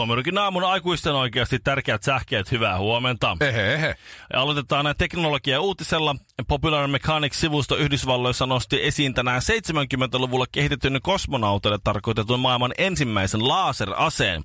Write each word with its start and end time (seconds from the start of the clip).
Suomerokin 0.00 0.38
aamun 0.38 0.64
aikuisten 0.64 1.14
oikeasti 1.14 1.58
tärkeät 1.58 2.02
sähkeet, 2.02 2.50
hyvää 2.50 2.78
huomenta. 2.78 3.36
Ehe, 3.40 3.74
ehe. 3.74 3.94
Ja 4.32 4.40
aloitetaan 4.40 4.84
näin 4.84 4.96
teknologia 4.96 5.60
uutisella. 5.60 6.16
Popular 6.48 6.88
Mechanics-sivusto 6.88 7.76
Yhdysvalloissa 7.76 8.46
nosti 8.46 8.86
esiin 8.86 9.14
tänään 9.14 9.42
70-luvulla 9.42 10.46
kehitetyn 10.52 10.98
kosmonauteille 11.02 11.78
tarkoitetun 11.84 12.40
maailman 12.40 12.72
ensimmäisen 12.78 13.48
laseraseen. 13.48 14.44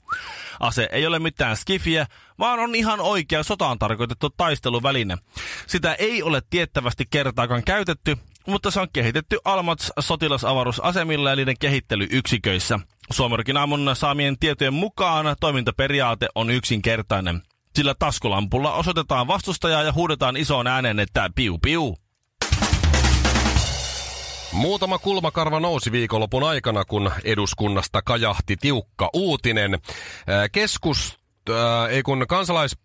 Ase 0.59 0.89
ei 0.91 1.07
ole 1.07 1.19
mitään 1.19 1.57
skifiä, 1.57 2.07
vaan 2.39 2.59
on 2.59 2.75
ihan 2.75 2.99
oikea 2.99 3.43
sotaan 3.43 3.79
tarkoitettu 3.79 4.29
taisteluväline. 4.29 5.17
Sitä 5.67 5.93
ei 5.93 6.23
ole 6.23 6.41
tiettävästi 6.49 7.05
kertaakaan 7.09 7.63
käytetty, 7.63 8.17
mutta 8.47 8.71
se 8.71 8.79
on 8.79 8.87
kehitetty 8.93 9.37
Almats 9.45 9.91
sotilasavaruusasemilla 9.99 11.29
ja 11.29 11.35
niiden 11.35 11.55
kehittelyyksiköissä. 11.59 12.79
Suomerkin 13.11 13.57
aamun 13.57 13.91
saamien 13.93 14.39
tietojen 14.39 14.73
mukaan 14.73 15.35
toimintaperiaate 15.39 16.27
on 16.35 16.49
yksinkertainen. 16.49 17.41
Sillä 17.75 17.95
taskulampulla 17.99 18.73
osoitetaan 18.73 19.27
vastustajaa 19.27 19.83
ja 19.83 19.93
huudetaan 19.93 20.37
isoon 20.37 20.67
ääneen, 20.67 20.99
että 20.99 21.29
piu 21.35 21.57
piu. 21.57 21.95
Muutama 24.51 24.99
kulmakarva 24.99 25.59
nousi 25.59 25.91
viikonlopun 25.91 26.43
aikana, 26.43 26.85
kun 26.85 27.11
eduskunnasta 27.23 28.01
kajahti 28.01 28.57
tiukka 28.57 29.09
uutinen. 29.13 29.79
Keskus, 30.51 31.17
äh, 31.49 31.55
ei 31.89 32.03
kun 32.03 32.25
kansalais... 32.27 32.77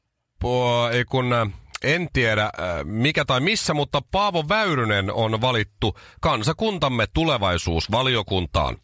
Ei 0.92 1.04
kun 1.04 1.52
en 1.84 2.08
tiedä 2.12 2.44
äh, 2.44 2.50
mikä 2.84 3.24
tai 3.24 3.40
missä, 3.40 3.74
mutta 3.74 4.02
Paavo 4.10 4.44
Väyrynen 4.48 5.12
on 5.12 5.40
valittu 5.40 5.96
kansakuntamme 6.20 7.06
tulevaisuusvaliokuntaan. 7.14 8.76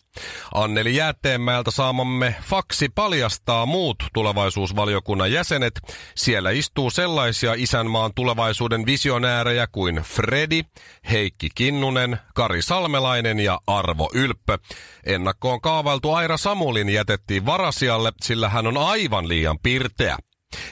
Anneli 0.55 0.97
Jäätteenmäeltä 0.97 1.71
saamamme 1.71 2.35
faksi 2.43 2.89
paljastaa 2.89 3.67
muut 3.67 3.97
tulevaisuusvaliokunnan 4.15 5.33
jäsenet. 5.33 5.81
Siellä 6.15 6.51
istuu 6.51 6.91
sellaisia 6.91 7.55
isänmaan 7.57 8.11
tulevaisuuden 8.15 8.87
visionäärejä 8.87 9.67
kuin 9.67 9.97
Fredi, 9.97 10.63
Heikki 11.11 11.49
Kinnunen, 11.55 12.19
Kari 12.35 12.63
Salmelainen 12.63 13.41
ja 13.41 13.61
Arvo 13.67 14.11
Ylppö. 14.15 14.59
Ennakkoon 15.07 15.61
kaavailtu 15.61 16.13
Aira 16.13 16.37
Samulin 16.37 16.89
jätettiin 16.89 17.47
varasialle, 17.47 18.13
sillä 18.23 18.49
hän 18.49 18.67
on 18.67 18.77
aivan 18.77 19.29
liian 19.29 19.59
pirteä. 19.63 20.17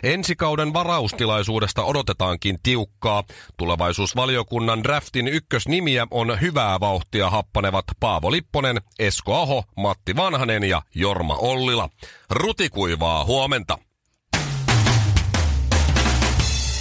Ensikauden 0.02 0.72
varaustilaisuudesta 0.72 1.84
odotetaankin 1.84 2.58
tiukkaa. 2.62 3.24
Tulevaisuusvaliokunnan 3.56 4.82
draftin 4.82 5.28
ykkösnimiä 5.28 6.06
on 6.10 6.40
hyvää 6.40 6.80
vauhtia 6.80 7.30
happanevat 7.30 7.84
Paavo 8.00 8.30
Lipponen, 8.30 8.80
Esko 8.98 9.34
Aho, 9.34 9.64
Matti 9.76 10.16
Vanhanen 10.16 10.64
ja 10.64 10.82
Jorma 10.94 11.36
Ollila. 11.36 11.88
Rutikuivaa 12.30 13.24
huomenta. 13.24 13.78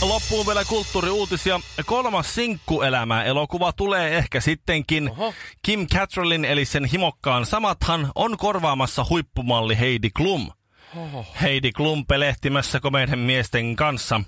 Loppuun 0.02 0.48
vielä 0.48 0.66
kulttuuriuutisia. 0.66 1.60
Kolmas 1.86 2.36
sinkkuelämä 2.36 3.24
elokuva 3.24 3.74
tulee 3.74 4.18
ehkä 4.18 4.42
sittenkin. 4.42 5.10
Oho. 5.10 5.34
Kim 5.62 5.88
Cattrallin 5.88 6.46
eli 6.46 6.66
sen 6.66 6.86
himokkaan 6.86 7.46
samathan 7.46 8.12
on 8.16 8.38
korvaamassa 8.38 9.06
huippumalli 9.10 9.80
Heidi 9.80 10.10
Klum. 10.10 10.52
Oho. 10.96 11.26
Heidi 11.42 11.72
Klum 11.72 12.06
pelehtimässä 12.06 12.80
komeiden 12.80 13.20
miesten 13.20 13.76
kanssa. 13.76 14.22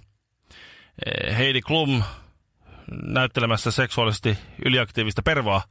Eh, 1.06 1.38
Heidi 1.38 1.62
Klum 1.62 2.04
näyttelemässä 3.04 3.72
seksuaalisesti 3.72 4.38
yliaktiivista 4.66 5.22
pervoa. 5.22 5.62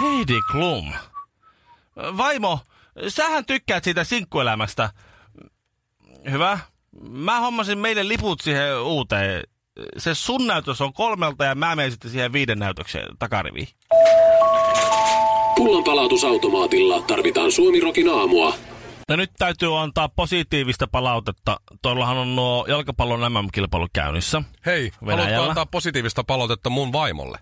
Heidi 0.00 0.40
Klum. 0.52 0.92
Vaimo, 1.96 2.60
sähän 3.08 3.46
tykkäät 3.46 3.84
siitä 3.84 4.04
sinkkuelämästä. 4.04 4.90
Hyvä. 6.30 6.58
Mä 7.08 7.40
hommasin 7.40 7.78
meille 7.78 8.08
liput 8.08 8.40
siihen 8.40 8.80
uuteen. 8.80 9.42
Se 9.98 10.14
sun 10.14 10.46
näytös 10.46 10.80
on 10.80 10.92
kolmelta 10.92 11.44
ja 11.44 11.54
mä 11.54 11.76
menen 11.76 11.90
sitten 11.90 12.10
siihen 12.10 12.32
viiden 12.32 12.58
näytökseen 12.58 13.16
takariviin. 13.18 13.68
Pullonpalautusautomaatilla 15.56 17.02
tarvitaan 17.02 17.52
Suomirokin 17.52 18.08
aamua. 18.08 18.54
Ja 19.08 19.16
nyt 19.16 19.30
täytyy 19.38 19.80
antaa 19.80 20.08
positiivista 20.08 20.86
palautetta. 20.86 21.60
Tuollahan 21.82 22.16
on 22.16 22.36
nuo 22.36 22.66
jalkapallon 22.68 23.32
MM-kilpailu 23.32 23.88
käynnissä. 23.92 24.42
Hei, 24.66 24.92
Venäjällä. 25.06 25.24
haluatko 25.36 25.50
antaa 25.50 25.66
positiivista 25.66 26.24
palautetta 26.24 26.70
mun 26.70 26.92
vaimolle? 26.92 27.38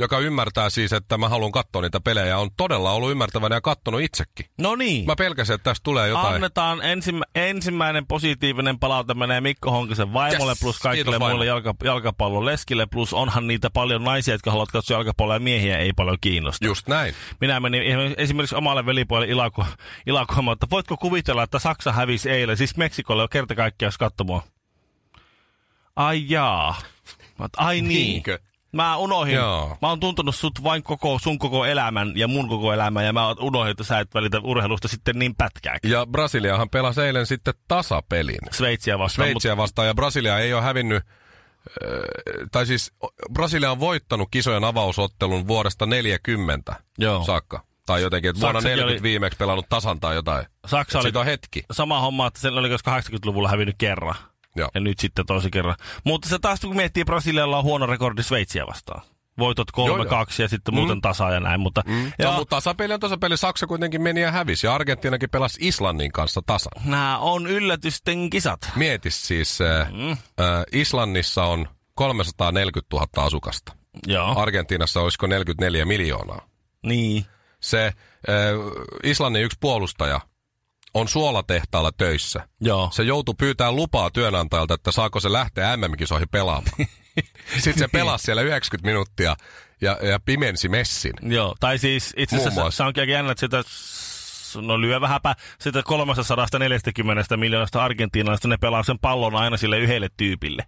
Joka 0.00 0.18
ymmärtää 0.18 0.70
siis, 0.70 0.92
että 0.92 1.18
mä 1.18 1.28
haluan 1.28 1.52
katsoa 1.52 1.82
niitä 1.82 2.00
pelejä. 2.00 2.38
On 2.38 2.50
todella 2.56 2.92
ollut 2.92 3.10
ymmärtävänä 3.10 3.54
ja 3.54 3.60
kattonut 3.60 4.00
itsekin. 4.00 4.46
No 4.58 4.76
niin. 4.76 5.06
Mä 5.06 5.16
pelkäsin, 5.16 5.54
että 5.54 5.64
tästä 5.64 5.84
tulee 5.84 6.08
jotain. 6.08 6.34
Annetaan 6.34 6.82
ensimmä, 6.82 7.24
ensimmäinen 7.34 8.06
positiivinen 8.06 8.78
palaute 8.78 9.14
menee 9.14 9.40
Mikko 9.40 9.70
Honkisen 9.70 10.12
vaimolle 10.12 10.50
Yes, 10.50 10.60
plus 10.60 10.78
kaikille 10.78 11.04
kiitos 11.04 11.28
muille 11.28 11.46
jalka, 11.46 11.74
jalkapallon 11.84 12.44
leskille. 12.44 12.86
Plus 12.86 13.12
onhan 13.12 13.46
niitä 13.46 13.70
paljon 13.70 14.04
naisia, 14.04 14.34
jotka 14.34 14.50
haluavat 14.50 14.70
katsoa 14.70 14.96
jalkapalloa 14.96 15.36
ja 15.36 15.40
miehiä 15.40 15.78
ei 15.78 15.92
paljon 15.92 16.16
kiinnosta. 16.20 16.66
Just 16.66 16.88
näin. 16.88 17.14
Minä 17.40 17.60
menin 17.60 17.82
esimerkiksi 18.16 18.56
omalle 18.56 18.86
velipuolelle 18.86 19.32
ilako, 19.32 19.66
ilakoimaan, 20.06 20.52
että 20.52 20.66
voitko 20.70 20.96
kuvitella, 20.96 21.42
että 21.42 21.58
Saksa 21.58 21.92
hävisi 21.92 22.30
eilen, 22.30 22.56
siis 22.56 22.76
Meksikolle 22.76 23.22
on 23.22 23.28
kerta 23.28 23.54
kaikkiaan, 23.54 23.88
jos 23.88 23.98
katsomaan. 23.98 24.42
Ai 25.96 26.24
jaa. 26.28 26.74
Ai 27.56 27.80
niin. 27.80 27.88
Niinkö? 27.88 28.38
Mä 28.72 28.96
unohdin. 28.96 29.34
Joo. 29.34 29.76
Mä 29.82 29.88
oon 29.88 30.00
tuntenut 30.00 30.34
sut 30.34 30.62
vain 30.62 30.82
koko, 30.82 31.18
sun 31.22 31.38
koko 31.38 31.64
elämän 31.64 32.12
ja 32.16 32.28
mun 32.28 32.48
koko 32.48 32.72
elämän 32.72 33.04
ja 33.06 33.12
mä 33.12 33.26
oon 33.26 33.36
unohdin, 33.40 33.70
että 33.70 33.84
sä 33.84 33.98
et 34.00 34.14
välitä 34.14 34.38
urheilusta 34.40 34.88
sitten 34.88 35.18
niin 35.18 35.34
pätkääkin. 35.34 35.90
Ja 35.90 36.06
Brasiliahan 36.06 36.70
pelasi 36.70 37.00
eilen 37.00 37.26
sitten 37.26 37.54
tasapelin. 37.68 38.38
Sveitsiä 38.50 38.98
vastaan. 38.98 39.26
Sveitsiä 39.28 39.56
vastaan 39.56 39.88
ja 39.88 39.94
Brasilia 39.94 40.38
ei 40.38 40.54
ole 40.54 40.62
hävinnyt, 40.62 41.02
äh, 41.06 41.90
tai 42.52 42.66
siis 42.66 42.92
Brasilia 43.32 43.70
on 43.70 43.80
voittanut 43.80 44.28
kisojen 44.30 44.64
avausottelun 44.64 45.46
vuodesta 45.48 45.86
40 45.86 46.74
Joo. 46.98 47.24
saakka. 47.24 47.64
Tai 47.86 48.02
jotenkin, 48.02 48.30
että 48.30 48.40
vuonna 48.40 48.60
Saksakin 48.60 48.76
40 48.76 49.00
oli- 49.00 49.02
viimeksi 49.02 49.36
pelannut 49.36 49.66
tasan 49.68 50.00
tai 50.00 50.14
jotain. 50.14 50.46
Saksa 50.66 50.98
Et 50.98 51.04
oli 51.04 51.12
on 51.20 51.24
hetki. 51.24 51.64
sama 51.72 52.00
homma, 52.00 52.26
että 52.26 52.40
sen 52.40 52.54
oli 52.54 52.68
80-luvulla 52.68 53.48
hävinnyt 53.48 53.74
kerran. 53.78 54.14
Joo. 54.56 54.70
Ja 54.74 54.80
nyt 54.80 54.98
sitten 54.98 55.26
tosi 55.26 55.50
kerran. 55.50 55.76
Mutta 56.04 56.28
se 56.28 56.38
taas 56.38 56.60
kun 56.60 56.76
miettii, 56.76 57.04
Brasilialla 57.04 57.58
on 57.58 57.64
huono 57.64 57.86
rekordi 57.86 58.22
Sveitsiä 58.22 58.66
vastaan. 58.66 59.02
Voitot 59.38 59.68
3-2 59.70 60.42
ja 60.42 60.48
sitten 60.48 60.74
muuten 60.74 60.96
Mm. 60.96 61.00
tasa 61.00 61.30
ja 61.30 61.40
näin. 61.40 61.60
Mutta, 61.60 61.82
Mm. 61.86 62.12
ja, 62.18 62.30
No, 62.30 62.32
mutta 62.36 62.56
tasapeli 62.56 62.92
on 62.94 63.00
tasapeli. 63.00 63.36
Saksa 63.36 63.66
kuitenkin 63.66 64.02
meni 64.02 64.20
ja 64.20 64.30
hävisi. 64.30 64.66
Ja 64.66 64.74
Argentiinakin 64.74 65.30
pelasi 65.30 65.58
Islannin 65.68 66.12
kanssa 66.12 66.40
tasan. 66.46 66.72
nämä 66.84 67.18
on 67.18 67.46
yllätysten 67.46 68.30
kisat. 68.30 68.60
Mieti 68.76 69.10
siis, 69.10 69.60
äh, 69.60 69.92
Mm. 69.92 70.10
äh, 70.10 70.16
Islannissa 70.72 71.44
on 71.44 71.68
340 71.94 72.96
000 72.96 73.26
asukasta. 73.26 73.72
Joo, 74.06 74.38
Argentiinassa 74.40 75.00
olisiko 75.00 75.26
44 75.26 75.84
miljoonaa. 75.84 76.46
niin. 76.82 77.26
Se 77.60 77.86
äh, 77.86 77.94
Islannin 79.04 79.42
yksi 79.42 79.58
puolustaja 79.60 80.20
on 80.94 81.08
suolatehtaalla 81.08 81.92
töissä. 81.92 82.48
Joo. 82.60 82.88
Se 82.92 83.02
joutui 83.02 83.34
pyytämään 83.38 83.76
lupaa 83.76 84.10
työnantajalta, 84.10 84.74
että 84.74 84.92
saako 84.92 85.20
se 85.20 85.32
lähteä 85.32 85.76
MM-kisoihin 85.76 86.28
pelaamaan. 86.28 86.76
Sitten 87.58 87.78
se 87.78 87.88
pelasi 87.88 88.24
siellä 88.24 88.42
90 88.42 88.88
minuuttia 88.88 89.36
ja, 89.80 89.98
ja 90.02 90.20
pimensi 90.20 90.68
messin. 90.68 91.12
Joo, 91.22 91.56
tai 91.60 91.78
siis 91.78 92.14
itse 92.16 92.36
asiassa 92.36 92.70
se 92.70 92.82
onkin 92.82 93.02
aika 93.02 93.12
jännä, 93.12 93.32
että 93.32 93.40
sitä, 93.40 93.62
no 94.66 94.80
lyö 94.80 95.00
vähäpä, 95.00 95.36
sitä 95.60 95.82
340 95.82 97.36
miljoonasta 97.36 97.84
argentiinalaista 97.84 98.48
ne 98.48 98.56
pelaa 98.56 98.82
sen 98.82 98.98
pallon 98.98 99.36
aina 99.36 99.56
sille 99.56 99.78
yhdelle 99.78 100.08
tyypille. 100.16 100.66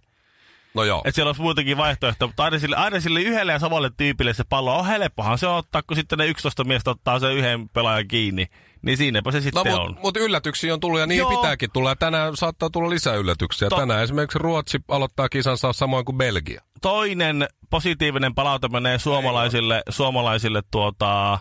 No 0.75 0.83
joo. 0.83 1.01
Että 1.05 1.15
siellä 1.15 1.29
olisi 1.29 1.41
muitakin 1.41 1.77
vaihtoehtoja, 1.77 2.27
mutta 2.27 2.43
aina 2.43 2.59
sille, 2.59 2.75
aina 2.75 2.99
sille 2.99 3.21
yhdelle 3.21 3.51
ja 3.51 3.59
samalle 3.59 3.91
tyypille 3.97 4.33
se 4.33 4.43
pallo 4.49 4.79
on 4.79 4.85
helppohan 4.85 5.37
se 5.37 5.47
ottaa, 5.47 5.81
kun 5.81 5.97
sitten 5.97 6.17
ne 6.19 6.25
11 6.27 6.63
miestä 6.63 6.91
ottaa 6.91 7.19
sen 7.19 7.33
yhden 7.33 7.69
pelaajan 7.69 8.07
kiinni. 8.07 8.45
Niin 8.81 8.97
siinäpä 8.97 9.31
se 9.31 9.37
No, 9.37 9.41
sitten 9.43 9.73
on. 9.79 9.87
mutta 9.87 10.01
mut 10.01 10.17
yllätyksiä 10.17 10.73
on 10.73 10.79
tullut 10.79 10.99
ja 10.99 11.05
niin 11.07 11.19
Joo. 11.19 11.29
pitääkin 11.29 11.69
tulla. 11.73 11.89
Ja 11.89 11.95
tänään 11.95 12.37
saattaa 12.37 12.69
tulla 12.69 12.89
lisää 12.89 13.15
yllätyksiä. 13.15 13.69
To- 13.69 13.75
Tänään 13.75 14.03
esimerkiksi 14.03 14.39
Ruotsi 14.39 14.77
aloittaa 14.87 15.29
kisansa 15.29 15.73
samoin 15.73 16.05
kuin 16.05 16.17
Belgia. 16.17 16.61
Toinen 16.81 17.47
positiivinen 17.69 18.35
palaute 18.35 18.67
menee 18.67 18.99
suomalaisille, 18.99 19.83
suomalaisille 19.89 20.61
tuota, 20.71 21.33
äh, 21.33 21.39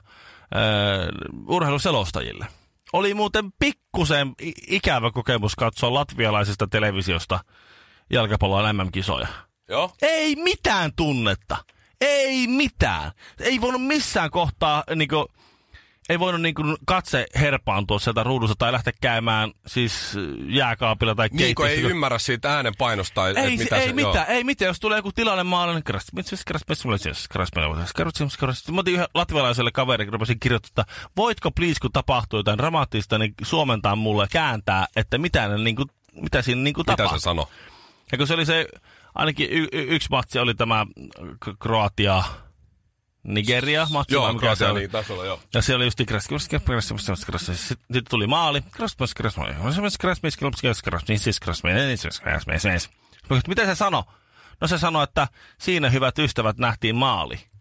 urheiluselostajille. 1.49 2.47
Oli 2.93 3.15
muuten 3.15 3.45
pikkusen 3.59 4.33
ikävä 4.69 5.11
kokemus 5.11 5.57
katsoa 5.57 5.95
latvialaisesta 5.95 6.67
televisiosta 6.67 7.41
jalkapallon 8.11 8.77
MM-kisoja. 8.77 9.27
Joo. 9.69 9.93
Ei 10.03 10.37
mitään 10.37 10.91
tunnetta. 10.97 11.57
Ei 12.01 12.47
mitään. 12.47 13.13
Ei 13.41 13.61
voinut 13.61 13.87
missään 13.87 14.31
kohtaa 14.31 14.85
niinku, 14.97 15.27
ei 16.09 16.19
voinut 16.19 16.41
niin 16.41 16.55
kuin 16.55 16.77
katse 16.87 17.27
herpaantua 17.41 17.99
sieltä 17.99 18.23
ruudusta 18.23 18.55
tai 18.59 18.73
lähteä 18.73 18.93
käymään 19.01 19.53
siis 19.67 20.15
jääkaapilla 20.49 21.15
tai 21.15 21.29
Niin, 21.33 21.55
kun 21.55 21.65
ei 21.67 21.71
keittiössä. 21.71 21.91
ymmärrä 21.95 22.19
siitä 22.19 22.55
äänen 22.55 22.73
painosta, 22.79 23.29
et 23.29 23.37
Ei, 23.37 23.57
mitä 23.57 23.77
ei 23.77 23.87
se, 23.87 23.93
mitään, 23.93 24.27
ei 24.29 24.45
mitään. 24.45 24.67
Jos 24.67 24.81
tulee 24.81 24.99
joku 24.99 25.13
tilanne 25.13 25.45
maalle, 25.45 25.75
niin 25.75 25.85
kras, 25.85 26.07
kras, 26.15 26.45
kras, 26.47 26.65
kras, 26.65 26.85
kras, 27.95 28.13
kras, 28.19 28.37
kras. 28.37 28.69
Mä 28.71 28.81
otin 28.81 28.95
yhden 28.95 29.07
latvialaiselle 29.15 29.71
kaverille, 29.71 30.07
kun 30.07 30.13
rupesin 30.13 30.41
kirjoittaa, 30.41 30.85
että 30.89 30.95
voitko 31.17 31.51
please, 31.51 31.81
kun 31.83 31.93
tapahtuu 31.93 32.39
jotain 32.39 32.59
dramaattista, 32.59 33.19
niin 33.19 33.35
suomentaa 33.43 33.97
mulle 33.97 34.27
kääntää, 34.33 34.87
että 34.97 35.19
mitä, 35.19 35.49
ne, 35.49 35.59
niin 35.59 35.77
kuin, 35.77 35.89
mitä 36.15 36.43
siinä 36.43 36.63
niin 36.63 36.75
kuin 36.75 36.83
Mitä 36.83 36.97
tapahtuu. 36.97 37.19
se 37.19 37.23
sanoo? 37.23 37.49
Ja 38.13 38.19
kun 38.19 38.27
se 38.27 38.35
oli 38.35 38.47
se, 38.47 38.67
ainakin 39.15 39.49
y- 39.51 39.69
y- 39.73 39.87
yksi 39.89 40.09
matsi 40.11 40.39
oli 40.39 40.55
tämä 40.55 40.87
Kroatia, 41.59 42.25
Nigeria 43.23 43.87
matsi. 43.91 44.15
Joo, 44.15 44.35
Kroatia 44.35 44.71
oli 44.71 44.89
tasolla, 44.89 45.25
joo. 45.25 45.41
Ja 45.55 45.63
siellä 45.63 45.79
oli 45.79 45.87
just 45.87 45.99
Sitten 47.55 48.05
tuli 48.11 48.27
maali. 48.27 48.63
Mitä 53.49 53.67
se 53.67 53.75
sanoi? 53.75 54.03
No 54.61 54.69
se 54.69 54.79
sanoi, 54.79 55.05
että 55.05 55.29
siinä 55.59 55.91
hyvät 55.91 56.19
ystävät 56.19 56.59
nähtiin 56.59 56.97
maali. 56.97 57.52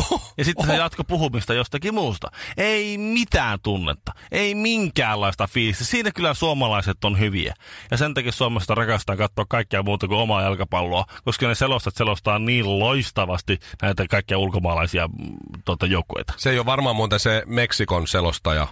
Ja 0.38 0.44
sitten 0.44 0.66
se 0.66 0.76
jatko 0.76 1.04
puhumista 1.04 1.54
jostakin 1.54 1.94
muusta. 1.94 2.30
Ei 2.56 2.98
mitään 2.98 3.58
tunnetta. 3.62 4.12
Ei 4.32 4.54
minkäänlaista 4.54 5.46
fiilistä. 5.46 5.84
Siinä 5.84 6.10
kyllä 6.14 6.34
suomalaiset 6.34 7.04
on 7.04 7.18
hyviä. 7.18 7.54
Ja 7.90 7.96
sen 7.96 8.14
takia 8.14 8.32
Suomesta 8.32 8.74
rakastaa 8.74 9.16
katsoa 9.16 9.44
kaikkea 9.48 9.82
muuta 9.82 10.08
kuin 10.08 10.18
omaa 10.20 10.42
jalkapalloa, 10.42 11.04
koska 11.24 11.48
ne 11.48 11.54
selostat 11.54 11.96
selostaa 11.96 12.38
niin 12.38 12.78
loistavasti 12.78 13.58
näitä 13.82 14.06
kaikkia 14.10 14.38
ulkomaalaisia 14.38 15.08
mm, 15.08 15.36
tota, 15.64 15.86
joukkueita. 15.86 16.32
Se 16.36 16.50
ei 16.50 16.58
ole 16.58 16.66
varmaan 16.66 16.96
muuten 16.96 17.20
se 17.20 17.42
Meksikon 17.46 18.06
selostaja, 18.06 18.66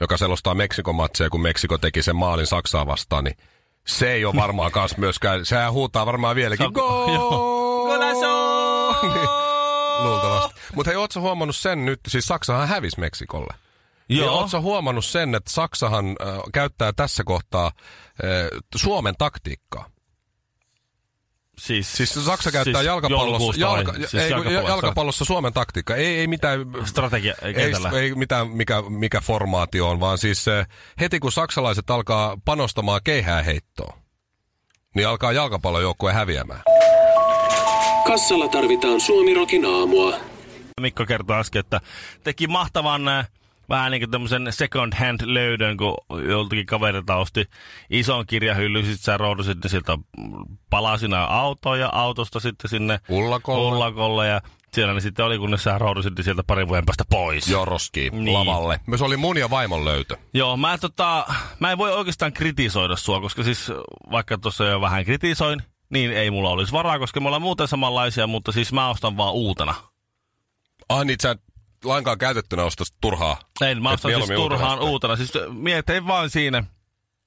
joka 0.00 0.16
selostaa 0.16 0.54
Meksikon 0.54 0.94
matseja, 0.94 1.30
kun 1.30 1.42
Meksiko 1.42 1.78
teki 1.78 2.02
sen 2.02 2.16
maalin 2.16 2.46
Saksaa 2.46 2.86
vastaan, 2.86 3.24
niin 3.24 3.36
se 3.86 4.12
ei 4.12 4.24
ole 4.24 4.34
varmaan 4.36 4.72
kans 4.72 4.96
myöskään. 4.96 5.46
Sehän 5.46 5.72
huutaa 5.72 6.06
varmaan 6.06 6.36
vieläkin. 6.36 6.64
Se 6.64 6.66
on- 6.66 6.72
Goal! 6.88 7.14
Joo. 7.14 7.84
Golazo! 7.86 8.92
Niin, 9.02 9.28
Luultavasti. 9.98 10.60
Mutta 10.74 10.90
hei, 10.90 10.96
ootko 10.96 11.20
huomannut 11.20 11.56
sen 11.56 11.84
nyt, 11.84 12.00
siis 12.08 12.26
Saksahan 12.26 12.68
hävisi 12.68 13.00
Meksikolle. 13.00 13.54
Joo. 14.08 14.26
Joo. 14.26 14.38
Oletko 14.38 14.60
huomannut 14.60 15.04
sen, 15.04 15.34
että 15.34 15.50
Saksahan 15.50 16.06
äh, 16.06 16.38
käyttää 16.52 16.92
tässä 16.92 17.24
kohtaa 17.24 17.66
äh, 17.66 18.60
Suomen 18.76 19.14
taktiikkaa? 19.18 19.90
Siis, 21.58 21.92
Siis 21.96 22.26
Saksa 22.26 22.52
käyttää 22.52 22.74
siis 22.74 22.86
jalkapallossa, 22.86 23.60
jalka, 23.60 23.92
siis 23.92 24.14
ei, 24.14 24.30
jalkapallossa. 24.30 24.68
jalkapallossa 24.68 25.24
Suomen 25.24 25.52
taktiikka. 25.52 25.96
Ei, 25.96 26.18
ei 26.18 26.26
mitään 26.26 26.60
strategia 26.84 27.34
ei, 27.42 27.54
kentällä. 27.54 27.90
ei 27.90 28.14
mitään 28.14 28.48
mikä, 28.48 28.82
mikä 28.88 29.20
formaatio 29.20 29.88
on, 29.88 30.00
vaan 30.00 30.18
siis 30.18 30.46
heti 31.00 31.20
kun 31.20 31.32
saksalaiset 31.32 31.90
alkaa 31.90 32.36
panostamaan 32.44 33.00
keihää 33.04 33.42
heittoon, 33.42 33.98
niin 34.94 35.08
alkaa 35.08 35.32
jalkapallojoukkue 35.32 36.12
häviämään. 36.12 36.62
Kassalla 38.14 38.48
tarvitaan 38.48 39.00
Suomirokin 39.00 39.64
aamua. 39.64 40.14
Mikko 40.80 41.06
kertoi 41.06 41.36
äsken, 41.36 41.60
että 41.60 41.80
teki 42.24 42.46
mahtavan 42.46 43.08
äh, 43.08 43.28
vähän 43.68 43.90
niin 43.92 44.00
kuin 44.00 44.10
tämmöisen 44.10 44.46
second 44.50 44.92
hand 44.94 45.20
löydön, 45.24 45.76
kun 45.76 45.96
joltakin 46.28 46.66
kaverilta 46.66 47.16
osti 47.16 47.44
ison 47.90 48.26
kirjahylly, 48.26 48.82
sitten 48.82 48.98
sä 49.04 49.16
roudusit 49.16 49.58
ne 49.64 49.70
sieltä 49.70 49.98
palasina 50.70 51.24
autoon 51.24 51.80
ja 51.80 51.88
autosta 51.92 52.40
sitten 52.40 52.70
sinne 52.70 53.00
Ullakolle. 53.08 53.68
ullakolle 53.68 54.28
ja 54.28 54.40
siellä 54.72 54.94
ne 54.94 55.00
sitten 55.00 55.24
oli, 55.24 55.38
kun 55.38 55.58
sä 55.58 55.78
roudusit 55.78 56.16
ne 56.16 56.22
sieltä 56.22 56.42
parin 56.46 56.68
vuoden 56.68 56.86
päästä 56.86 57.04
pois. 57.10 57.46
Niin. 57.96 58.24
niin. 58.24 58.34
lavalle. 58.34 58.80
Myös 58.86 59.02
oli 59.02 59.16
mun 59.16 59.38
ja 59.38 59.50
vaimon 59.50 59.84
löytö. 59.84 60.16
Joo, 60.34 60.56
mä, 60.56 60.78
tota, 60.78 61.26
mä 61.60 61.72
en 61.72 61.78
voi 61.78 61.92
oikeastaan 61.92 62.32
kritisoida 62.32 62.96
sua, 62.96 63.20
koska 63.20 63.42
siis 63.42 63.72
vaikka 64.10 64.38
tuossa 64.38 64.64
jo 64.64 64.80
vähän 64.80 65.04
kritisoin, 65.04 65.62
niin 65.94 66.12
ei 66.12 66.30
mulla 66.30 66.50
olisi 66.50 66.72
varaa, 66.72 66.98
koska 66.98 67.20
me 67.20 67.26
ollaan 67.26 67.42
muuten 67.42 67.68
samanlaisia, 67.68 68.26
mutta 68.26 68.52
siis 68.52 68.72
mä 68.72 68.88
ostan 68.90 69.16
vaan 69.16 69.32
uutena. 69.34 69.74
Ah 70.88 71.04
niin, 71.04 71.16
sä 71.22 71.36
lainkaan 71.84 72.18
käytettynä 72.18 72.62
ostas 72.64 72.92
turhaa. 73.00 73.36
En, 73.60 73.82
mä 73.82 73.90
ostan 73.90 74.14
siis 74.14 74.26
turhaan 74.26 74.62
ulkomaista. 74.62 74.84
uutena. 74.84 75.16
Siis 75.16 75.32
mietin 75.52 76.06
vaan 76.06 76.30
siinä, 76.30 76.64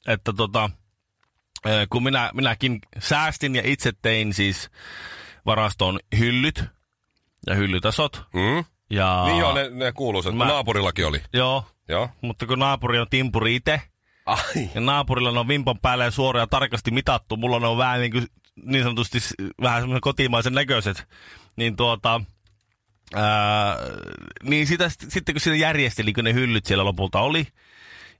että 0.07 0.33
tota, 0.33 0.69
eh, 1.65 1.87
kun 1.89 2.03
minä, 2.03 2.31
minäkin 2.33 2.79
säästin 2.99 3.55
ja 3.55 3.61
itse 3.65 3.91
tein 4.01 4.33
siis 4.33 4.69
varastoon 5.45 5.99
hyllyt 6.19 6.63
ja 7.47 7.55
hyllytasot. 7.55 8.23
Mm? 8.33 8.65
Ja, 8.89 9.23
Niin 9.25 9.37
joo, 9.37 9.53
ne, 9.53 9.69
ne 9.69 9.91
kuuluisat. 9.91 10.35
Mä-. 10.35 10.45
Naapurillakin 10.45 11.07
oli. 11.07 11.21
Joo, 11.33 11.63
Joo. 11.89 12.09
mutta 12.21 12.45
kun 12.45 12.59
naapuri 12.59 12.99
on 12.99 13.07
timpuri 13.09 13.55
itse, 13.55 13.81
Ai. 14.25 14.69
ja 14.75 14.81
naapurilla 14.81 15.31
ne 15.31 15.39
on 15.39 15.47
vimpan 15.47 15.79
päälle 15.81 16.03
ja 16.03 16.11
suoraan 16.11 16.41
ja 16.43 16.47
tarkasti 16.47 16.91
mitattu. 16.91 17.37
Mulla 17.37 17.59
ne 17.59 17.67
on 17.67 17.77
vähän 17.77 17.99
niin, 17.99 18.11
kuin, 18.11 18.27
niin 18.63 18.83
sanotusti 18.83 19.19
vähän 19.62 19.81
semmoisen 19.81 20.01
kotimaisen 20.01 20.54
näköiset. 20.54 21.07
Niin 21.56 21.75
tuota, 21.75 22.21
ää, 23.15 23.77
niin 24.44 24.68
sitä, 24.68 24.89
sitten 24.89 25.36
kun 25.36 25.42
siinä 25.42 25.56
järjesteli, 25.57 26.13
kun 26.13 26.24
ne 26.24 26.33
hyllyt 26.33 26.65
siellä 26.65 26.86
lopulta 26.86 27.19
oli, 27.19 27.48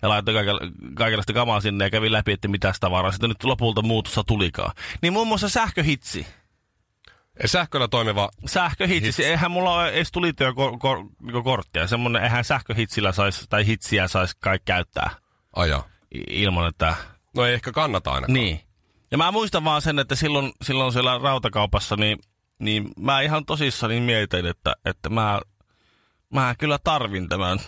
ja 0.01 0.10
laittoi 0.10 0.34
kaiken, 0.34 0.56
kaikenlaista 0.95 1.34
kamaa 1.34 1.62
sinne 1.62 1.84
ja 1.86 1.89
kävi 1.89 2.12
läpi, 2.12 2.31
että 2.31 2.48
mitä 2.48 2.74
tavaraa 2.80 3.12
sitten 3.12 3.30
nyt 3.30 3.44
lopulta 3.44 3.81
muutossa 3.81 4.24
tulikaan. 4.24 4.72
Niin 5.01 5.13
muun 5.13 5.28
muassa 5.28 5.50
sähköhitsi. 5.50 6.28
Sähköllä 7.45 7.88
toimiva. 7.88 8.30
Sähköhitsi, 8.45 9.07
Hitsi. 9.07 9.25
eihän 9.25 9.51
mulla 9.51 9.74
ole 9.74 9.89
edes 9.89 10.12
tulityökorttia. 10.12 11.88
Semmoinen, 11.88 12.24
eihän 12.24 12.44
sähköhitsillä 12.44 13.12
sais, 13.12 13.45
tai 13.50 13.66
hitsiä 13.66 14.07
saisi 14.07 14.36
kai 14.39 14.60
käyttää 14.66 15.10
Aja. 15.56 15.84
ilman, 16.30 16.68
että 16.68 16.95
No 17.36 17.45
ei 17.45 17.54
ehkä 17.54 17.72
kannata 17.72 18.12
ainakaan. 18.12 18.34
Niin. 18.34 18.60
Ja 19.12 19.18
mä 19.18 19.31
muistan 19.31 19.63
vaan 19.63 19.81
sen, 19.81 20.00
että 20.00 20.15
silloin, 20.15 20.51
silloin 20.62 20.94
siellä 20.94 21.18
rautakaupassa, 21.24 21.95
niin, 21.95 22.19
niin 22.59 22.89
mä 23.00 23.21
ihan 23.21 23.45
tosissani 23.45 24.00
mietin, 24.00 24.45
että, 24.45 24.75
että 24.86 25.09
mä, 25.09 25.42
mä 26.33 26.56
kyllä 26.59 26.80
tarvin 26.83 27.30
tämän. 27.30 27.59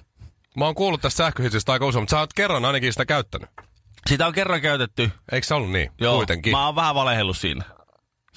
Mä 0.58 0.66
oon 0.66 0.76
kuullut 0.76 1.02
tästä 1.02 1.18
sähköhitsistä 1.18 1.72
aika 1.72 1.86
usein, 1.86 2.02
mutta 2.02 2.12
sä 2.16 2.20
oot 2.20 2.34
kerran 2.34 2.66
ainakin 2.66 2.94
sitä 2.94 3.06
käyttänyt. 3.06 3.50
Sitä 4.08 4.28
on 4.28 4.34
kerran 4.34 4.62
käytetty. 4.62 5.12
Eikö 5.32 5.48
se 5.48 5.54
ollut 5.54 5.72
niin? 5.72 5.92
Joo, 6.02 6.16
Kuitenkin. 6.18 6.52
mä 6.52 6.66
oon 6.66 6.76
vähän 6.76 6.96
valehellut 6.96 7.38
siinä. 7.38 7.64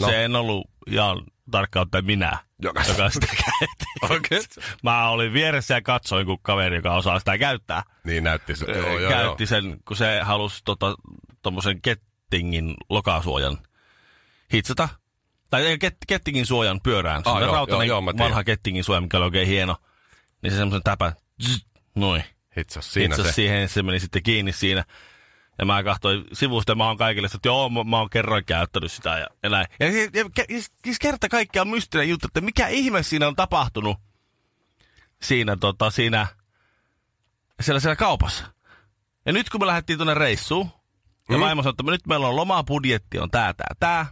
No. 0.00 0.06
Se 0.08 0.24
en 0.24 0.36
ollut 0.36 0.70
ihan 0.86 1.22
tarkkaan 1.50 1.82
ottaen 1.82 2.04
minä, 2.04 2.38
Joka- 2.62 2.82
joka 2.88 3.10
sitä 3.10 3.26
käytti. 3.26 3.84
Okei. 4.16 4.40
Mä 4.82 5.08
olin 5.08 5.32
vieressä 5.32 5.74
ja 5.74 5.82
katsoin, 5.82 6.26
kun 6.26 6.38
kaveri, 6.42 6.76
joka 6.76 6.94
osaa 6.94 7.18
sitä 7.18 7.38
käyttää, 7.38 7.82
Niin 8.04 8.24
näytti 8.24 8.56
se. 8.56 8.64
Joo, 8.64 8.78
joo, 8.86 8.98
joo. 8.98 9.10
käytti 9.10 9.46
sen, 9.46 9.76
kun 9.88 9.96
se 9.96 10.20
halusi 10.22 10.62
tota, 10.64 10.94
tommosen 11.42 11.82
kettingin 12.32 12.74
lokasuojan 12.88 13.58
hitsata. 14.52 14.88
Tai 15.50 15.78
ket, 15.78 15.96
kettingin 16.08 16.46
suojan 16.46 16.80
pyörään. 16.80 17.22
Ah, 17.24 17.36
Ah, 17.36 17.42
joo, 17.42 17.52
rautainen 17.52 17.88
joo, 17.88 18.02
joo, 18.02 18.18
vanha 18.18 18.44
kettingin 18.44 18.84
suoja, 18.84 19.00
mikä 19.00 19.16
oli 19.16 19.24
oikein 19.24 19.46
hieno. 19.46 19.76
Niin 20.42 20.50
se 20.50 20.56
semmoisen 20.56 20.82
täpä, 20.82 21.12
zzz, 21.42 21.64
noin. 21.94 22.24
Hitsas 22.56 22.92
siinä 22.92 23.14
Hitsasi 23.14 23.28
se. 23.28 23.34
siihen, 23.34 23.68
se 23.68 23.82
meni 23.82 24.00
sitten 24.00 24.22
kiinni 24.22 24.52
siinä. 24.52 24.84
Ja 25.58 25.64
mä 25.64 25.82
katsoin 25.82 26.24
sivusta 26.32 26.72
ja 26.72 26.76
mä 26.76 26.86
oon 26.86 26.96
kaikille, 26.96 27.26
että 27.34 27.48
joo, 27.48 27.68
mä, 27.70 27.84
mä 27.84 27.98
oon 27.98 28.10
kerran 28.10 28.44
käyttänyt 28.44 28.92
sitä 28.92 29.18
ja, 29.18 29.26
ja 29.42 29.50
näin. 29.50 29.66
Ja, 29.80 29.86
ja, 29.86 29.92
ja, 30.14 30.24
ja 30.36 30.44
siis 30.84 30.98
kerta 31.00 31.28
kaikkiaan 31.28 31.68
mystinen 31.68 32.08
juttu, 32.08 32.26
että 32.26 32.40
mikä 32.40 32.68
ihme 32.68 33.02
siinä 33.02 33.28
on 33.28 33.36
tapahtunut 33.36 33.96
siinä, 35.22 35.56
tota, 35.56 35.90
siinä, 35.90 36.26
siellä, 37.60 37.80
siellä 37.80 37.96
kaupassa. 37.96 38.44
Ja 39.26 39.32
nyt 39.32 39.50
kun 39.50 39.60
me 39.60 39.66
lähdettiin 39.66 39.98
tuonne 39.98 40.14
reissuun, 40.14 40.70
ja 41.32 41.38
Mm. 41.38 41.42
vaimo 41.44 41.62
sanoi, 41.62 41.70
että 41.80 41.90
nyt 41.92 42.06
meillä 42.06 42.28
on 42.28 42.36
lomabudjetti, 42.36 43.18
on 43.18 43.30
tää, 43.30 43.54
tää, 43.54 43.74
tää. 43.80 44.06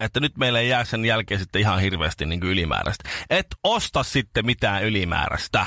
Että 0.00 0.20
nyt 0.20 0.36
meillä 0.36 0.60
ei 0.60 0.68
jää 0.68 0.84
sen 0.84 1.04
jälkeen 1.04 1.40
sitten 1.40 1.60
ihan 1.60 1.80
hirveästi 1.80 2.26
niin 2.26 2.40
kuin 2.40 2.50
ylimääräistä. 2.50 3.08
Et 3.30 3.46
osta 3.64 4.02
sitten 4.02 4.46
mitään 4.46 4.84
ylimääräistä 4.84 5.66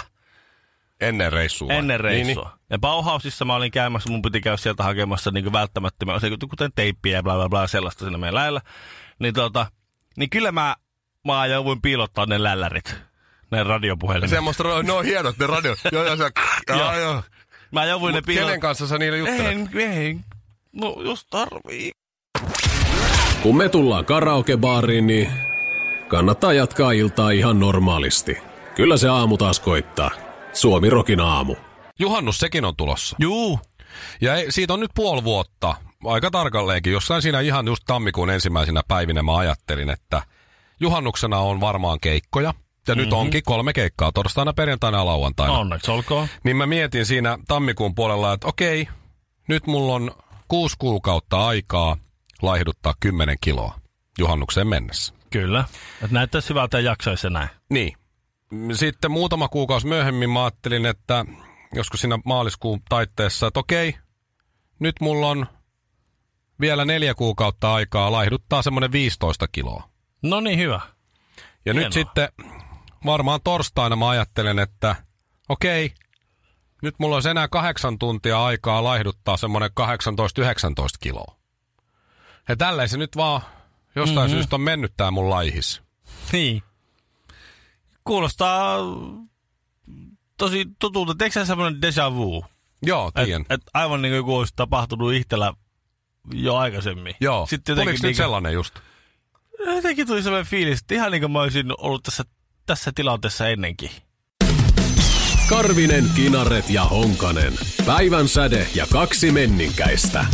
Ennen 1.02 1.34
reissua. 1.34 1.74
ennen 1.74 1.88
Niin, 1.88 2.00
reissua. 2.04 2.44
Niin, 2.50 2.60
Ja 2.70 2.80
Bauhausissa 2.80 3.46
mä 3.46 3.56
olin 3.56 3.72
käymässä, 3.72 4.10
mun 4.10 4.22
piti 4.22 4.42
käydä 4.42 4.58
sieltä 4.58 4.84
hakemassa 4.84 5.32
niin 5.32 5.54
välttämättömiä 5.54 6.16
asioita, 6.16 6.48
kuten 6.48 6.72
teippiä 6.76 7.18
ja 7.18 7.24
bla 7.24 7.36
bla 7.36 7.50
bla 7.50 7.68
sellaista 7.68 8.06
siinä 8.06 8.18
meidän 8.18 8.36
lähellä. 8.36 8.62
Niin, 9.20 9.34
tota, 9.34 9.72
niin 10.18 10.30
kyllä 10.30 10.52
mä, 10.52 10.76
mä 11.28 11.46
jouduin 11.46 11.82
piilottaa 11.82 12.26
ne 12.26 12.44
lällärit, 12.44 12.96
ne 13.52 13.58
niin. 13.58 13.66
radiopuhelimet. 13.66 14.30
Semmoista, 14.30 14.64
ne 14.84 14.92
on 14.92 15.06
hienot 15.06 15.38
ne 15.38 15.48
radiot. 15.48 15.80
joo, 15.92 16.06
joo, 16.06 16.16
se, 16.18 16.32
Joo. 16.70 16.98
joo. 17.00 17.24
Mä 17.72 17.86
jouduin 17.86 18.14
ne 18.14 18.20
Mut 18.20 18.26
piilottaa. 18.26 18.48
kenen 18.48 18.60
kanssa 18.60 18.88
sä 18.88 18.98
niillä 18.98 19.18
juttelet? 19.18 19.46
En, 19.52 19.70
en. 19.76 20.26
No, 20.74 20.96
jos 21.06 21.26
tarvii. 21.26 21.92
Kun 23.44 23.58
me 23.58 23.70
tullaan 23.70 24.06
karaokebaariin, 24.06 25.08
niin 25.08 25.32
kannattaa 26.08 26.54
jatkaa 26.54 26.92
iltaa 26.92 27.32
ihan 27.32 27.60
normaalisti. 27.60 28.38
Kyllä 28.76 28.98
se 28.98 29.10
aamu 29.10 29.38
taas 29.38 29.60
koittaa. 29.60 30.12
Suomi 30.54 30.90
Rokin 30.90 31.20
aamu. 31.20 31.56
Juhannus 32.00 32.38
sekin 32.38 32.66
on 32.66 32.76
tulossa. 32.76 33.16
Juu. 33.20 33.60
Ja 34.22 34.36
ei, 34.36 34.52
siitä 34.52 34.74
on 34.74 34.80
nyt 34.80 34.92
puoli 34.96 35.24
vuotta, 35.24 35.76
aika 36.06 36.32
tarkalleenkin. 36.32 36.94
Jossain 36.94 37.22
siinä 37.22 37.40
ihan 37.40 37.68
just 37.68 37.84
tammikuun 37.86 38.30
ensimmäisenä 38.30 38.82
päivinä 38.88 39.24
mä 39.24 39.38
ajattelin, 39.38 39.90
että 39.90 40.22
juhannuksena 40.80 41.40
on 41.40 41.62
varmaan 41.62 42.00
keikkoja. 42.00 42.54
Ja 42.88 42.96
nyt 42.96 43.14
onkin 43.14 43.44
kolme 43.46 43.74
keikkaa, 43.74 44.12
torstaina, 44.12 44.54
perjantaina 44.54 44.98
ja 44.98 45.06
lauantaina. 45.06 45.54
Onneksi 45.54 45.92
olkoon. 45.92 46.28
Niin 46.44 46.58
mä 46.58 46.66
mietin 46.66 47.06
siinä 47.06 47.38
tammikuun 47.48 47.96
puolella, 47.96 48.34
että 48.34 48.48
okei, 48.48 48.88
nyt 49.48 49.68
mulla 49.68 49.94
on 49.94 50.12
kuusi 50.52 50.76
kuukautta 50.80 51.48
aikaa 51.48 51.98
laihduttaa 52.42 52.94
10 53.00 53.38
kiloa 53.42 53.80
juhannukseen 54.20 54.68
mennessä. 54.68 55.14
Kyllä. 55.30 55.66
Et 56.04 56.12
näyttäisi 56.12 56.50
hyvältä 56.50 56.80
ja 56.80 56.92
jaksaisi 56.92 57.30
näin. 57.30 57.50
Niin. 57.70 57.94
Sitten 58.74 59.12
muutama 59.12 59.48
kuukausi 59.48 59.88
myöhemmin 59.88 60.30
mä 60.30 60.44
ajattelin, 60.44 60.86
että 60.86 61.26
joskus 61.74 62.02
siinä 62.02 62.20
maaliskuun 62.26 62.82
taitteessa, 62.90 63.48
että 63.48 63.60
okei, 63.60 63.96
nyt 64.80 64.96
mulla 65.02 65.28
on 65.28 65.48
vielä 66.60 66.86
neljä 66.86 67.14
kuukautta 67.16 67.74
aikaa 67.74 68.12
laihduttaa 68.12 68.62
semmoinen 68.62 68.92
15 68.92 69.48
kiloa. 69.52 69.90
No 70.24 70.40
niin, 70.40 70.60
hyvä. 70.60 70.80
Ja 71.66 71.74
Hienoa. 71.74 71.84
nyt 71.84 71.94
sitten 71.94 72.30
varmaan 73.06 73.40
torstaina 73.44 73.96
mä 73.96 74.10
ajattelen, 74.10 74.60
että 74.60 74.96
okei, 75.50 75.94
nyt 76.82 76.96
mulla 76.98 77.16
olisi 77.16 77.30
enää 77.30 77.48
kahdeksan 77.48 78.00
tuntia 78.00 78.46
aikaa 78.46 78.84
laihduttaa 78.84 79.38
semmoinen 79.38 79.70
18-19 79.80 79.84
kiloa. 81.00 81.36
Ja 82.50 82.56
tälleen 82.56 82.90
se 82.90 82.98
nyt 82.98 83.16
vaan 83.16 83.42
jostain 83.96 84.18
mm-hmm. 84.18 84.32
syystä 84.32 84.56
on 84.56 84.62
mennyt 84.62 84.94
tää 84.98 85.12
mun 85.12 85.30
laihis. 85.30 85.82
Niin. 86.32 86.64
Kuulostaa 88.04 88.78
tosi 90.38 90.66
tutulta. 90.80 91.16
Teekö 91.16 91.34
sä 91.34 91.46
semmoinen 91.46 91.82
déjà 91.84 92.16
vu? 92.16 92.46
Joo, 92.84 93.12
tiedän. 93.12 93.42
Et, 93.42 93.52
et 93.52 93.62
aivan 93.74 94.02
niin 94.02 94.12
kuin 94.12 94.18
joku 94.18 94.38
olisi 94.38 94.54
tapahtunut 94.56 95.14
itsellä 95.14 95.54
jo 96.34 96.56
aikaisemmin. 96.56 97.16
Joo, 97.20 97.46
Sitten 97.46 97.76
Tuliko 97.76 97.90
jotenkin, 97.90 98.08
nyt 98.08 98.18
sellainen 98.18 98.54
just? 98.54 98.76
niin, 99.66 99.76
jotenkin 99.76 100.08
tuli 100.08 100.24
sellainen 100.24 100.50
fiilis, 100.50 100.80
että 100.82 100.94
ihan 100.94 101.12
niin 101.12 101.22
kuin 101.22 101.32
mä 101.32 101.42
olisin 101.42 101.74
ollut 101.78 102.04
tässä, 102.04 102.24
tässä 102.66 102.92
tilanteessa 102.96 103.48
ennenkin. 103.48 103.92
Karvinen, 105.52 106.04
Kinaret 106.16 106.70
ja 106.70 106.84
Honkanen. 106.84 107.54
Päivän 107.86 108.28
säde 108.28 108.68
ja 108.76 108.86
kaksi 108.94 109.32
menninkäistä. 109.32 110.26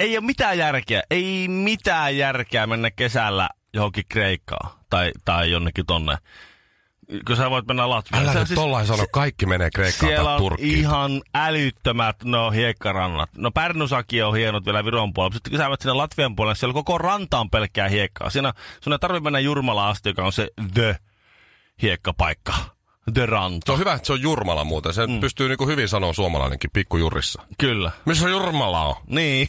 Ei 0.00 0.18
ole 0.18 0.26
mitään 0.26 0.58
järkeä, 0.58 1.02
ei 1.10 1.48
mitään 1.48 2.16
järkeä 2.16 2.66
mennä 2.66 2.90
kesällä 2.90 3.48
johonkin 3.74 4.04
Kreikkaan 4.08 4.70
tai, 4.90 5.12
tai 5.24 5.50
jonnekin 5.50 5.86
tonne. 5.86 6.16
Kun 7.26 7.36
sä 7.36 7.50
voit 7.50 7.66
mennä 7.66 7.88
Latviaan. 7.88 8.24
Älä 8.24 8.32
Se- 8.32 8.38
nyt 8.38 8.48
tollain 8.54 8.86
sano, 8.86 9.06
kaikki 9.12 9.46
menee 9.46 9.70
Kreikkaan 9.74 10.10
Siellä 10.10 10.24
tai 10.24 10.34
on 10.34 10.38
Turkkiin. 10.40 10.78
ihan 10.78 11.22
älyttömät 11.34 12.16
no 12.24 12.50
hiekkarannat. 12.50 13.30
No 13.36 13.50
Pärnusakin 13.50 14.24
on 14.24 14.36
hienot 14.36 14.66
vielä 14.66 14.84
Viron 14.84 15.12
puolella. 15.12 15.34
Sitten 15.34 15.50
kun 15.50 15.58
sä 15.58 15.64
menet 15.64 15.80
sinne 15.80 15.92
Latvian 15.94 16.36
puolelle, 16.36 16.54
siellä 16.54 16.74
koko 16.74 16.98
ranta 16.98 17.38
on 17.38 17.50
pelkkää 17.50 17.88
hiekkaa. 17.88 18.30
Siinä 18.30 18.52
sun 18.80 18.92
ei 18.92 18.98
tarvitse 18.98 19.24
mennä 19.24 19.38
Jurmala 19.38 19.88
asti, 19.88 20.08
joka 20.08 20.24
on 20.24 20.32
se 20.32 20.48
the 20.74 20.96
hiekkapaikka. 21.82 22.77
The 23.14 23.26
ranta. 23.26 23.66
Se 23.66 23.72
on 23.72 23.78
hyvä, 23.78 23.92
että 23.92 24.06
se 24.06 24.12
on 24.12 24.22
Jurmala 24.22 24.64
muuten. 24.64 24.92
Se 24.92 25.06
mm. 25.06 25.20
pystyy 25.20 25.48
niinku 25.48 25.66
hyvin 25.66 25.88
sanoa 25.88 26.12
suomalainenkin 26.12 26.70
pikkujurissa. 26.72 27.42
Kyllä. 27.58 27.90
Missä 28.04 28.28
Jurmala 28.28 28.84
on? 28.84 28.94
Niin. 29.06 29.48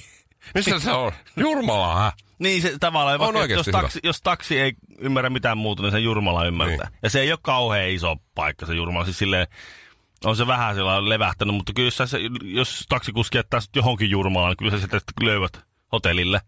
Missä 0.55 0.79
se 0.79 0.91
on? 0.91 1.11
Jurmala, 1.35 1.95
hä? 1.95 2.11
Niin 2.39 2.61
se 2.61 2.73
tavallaan, 2.79 3.21
On 3.21 3.33
vaikka, 3.33 3.53
jos, 3.53 3.67
hyvä. 3.67 3.81
taksi, 3.81 3.99
jos 4.03 4.21
taksi 4.21 4.59
ei 4.59 4.73
ymmärrä 4.99 5.29
mitään 5.29 5.57
muuta, 5.57 5.83
niin 5.83 5.91
se 5.91 5.99
Jurmala 5.99 6.45
ymmärtää. 6.45 6.89
Niin. 6.89 6.99
Ja 7.03 7.09
se 7.09 7.21
ei 7.21 7.31
ole 7.31 7.39
kauhean 7.41 7.89
iso 7.89 8.15
paikka 8.35 8.65
se 8.65 8.73
Jurmala, 8.73 9.05
siis 9.05 9.17
silleen, 9.17 9.47
on 10.25 10.35
se 10.35 10.47
vähän 10.47 10.75
sillä 10.75 11.09
levähtänyt, 11.09 11.55
mutta 11.55 11.73
kyllä 11.73 11.91
sä 11.91 12.05
se, 12.05 12.19
jos 12.43 12.85
taksikuski 12.89 13.37
jättää 13.37 13.59
johonkin 13.75 14.09
Jurmalaan, 14.09 14.49
niin 14.49 14.57
kyllä 14.57 14.71
sä 14.71 14.79
sitten 14.79 15.01
löydät 15.21 15.61
hotellille 15.91 16.41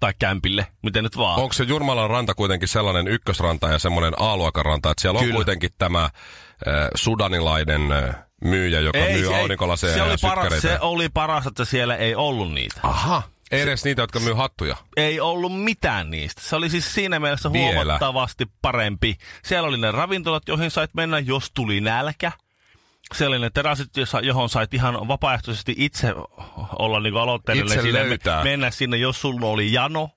tai 0.00 0.14
kämpille, 0.18 0.66
miten 0.82 1.04
nyt 1.04 1.16
vaan. 1.16 1.40
Onko 1.40 1.52
se 1.52 1.64
Jurmalan 1.64 2.10
ranta 2.10 2.34
kuitenkin 2.34 2.68
sellainen 2.68 3.08
ykkösranta 3.08 3.68
ja 3.68 3.78
semmoinen 3.78 4.12
A-luokan 4.18 4.64
ranta, 4.64 4.90
että 4.90 5.00
siellä 5.00 5.18
on 5.18 5.24
Kyllä. 5.24 5.34
kuitenkin 5.34 5.70
tämä 5.78 6.10
sudanilainen 6.94 7.80
myyjä, 8.44 8.80
joka 8.80 8.98
myy 8.98 9.26
se, 9.26 9.34
aurinkolaseja 9.34 9.92
se 9.92 9.98
ja 9.98 10.04
oli, 10.04 10.14
para, 10.22 10.42
sykkäreitä. 10.42 10.68
se 10.68 10.80
oli 10.80 11.08
paras, 11.08 11.46
että 11.46 11.64
siellä 11.64 11.96
ei 11.96 12.14
ollut 12.14 12.52
niitä. 12.52 12.80
Aha. 12.82 13.22
Ei 13.50 13.60
edes 13.60 13.84
niitä, 13.84 14.02
jotka 14.02 14.20
myy 14.20 14.32
hattuja. 14.34 14.76
Ei 14.96 15.20
ollut 15.20 15.62
mitään 15.62 16.10
niistä. 16.10 16.42
Se 16.44 16.56
oli 16.56 16.70
siis 16.70 16.94
siinä 16.94 17.20
mielessä 17.20 17.52
Vielä. 17.52 17.74
huomattavasti 17.74 18.46
parempi. 18.62 19.16
Siellä 19.44 19.68
oli 19.68 19.76
ne 19.78 19.90
ravintolat, 19.90 20.48
joihin 20.48 20.70
sait 20.70 20.90
mennä, 20.94 21.18
jos 21.18 21.50
tuli 21.54 21.80
nälkä. 21.80 22.32
Siellä 23.14 23.34
oli 23.34 23.42
ne 23.42 23.50
terassit, 23.50 23.96
jossa- 23.96 24.20
johon 24.20 24.48
sait 24.48 24.74
ihan 24.74 25.08
vapaaehtoisesti 25.08 25.74
itse 25.78 26.14
olla 26.78 27.00
niin 27.00 27.16
aloitteellinen. 27.16 27.72
Itse 27.72 27.82
sinne, 27.82 28.08
löytää. 28.08 28.44
Mennä 28.44 28.70
sinne, 28.70 28.96
jos 28.96 29.20
sulla 29.20 29.46
oli 29.46 29.72
jano. 29.72 30.10